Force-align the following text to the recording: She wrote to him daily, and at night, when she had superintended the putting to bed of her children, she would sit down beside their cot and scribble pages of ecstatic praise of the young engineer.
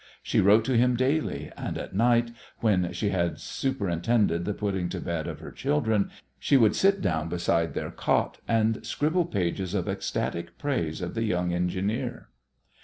She 0.23 0.39
wrote 0.39 0.65
to 0.65 0.75
him 0.75 0.95
daily, 0.95 1.51
and 1.55 1.77
at 1.77 1.93
night, 1.93 2.31
when 2.59 2.91
she 2.91 3.09
had 3.09 3.39
superintended 3.39 4.45
the 4.45 4.53
putting 4.55 4.89
to 4.89 4.99
bed 4.99 5.27
of 5.27 5.41
her 5.41 5.51
children, 5.51 6.09
she 6.39 6.57
would 6.57 6.75
sit 6.75 7.01
down 7.03 7.29
beside 7.29 7.75
their 7.75 7.91
cot 7.91 8.39
and 8.47 8.83
scribble 8.83 9.25
pages 9.25 9.75
of 9.75 9.87
ecstatic 9.87 10.57
praise 10.57 11.01
of 11.01 11.13
the 11.13 11.25
young 11.25 11.53
engineer. 11.53 12.29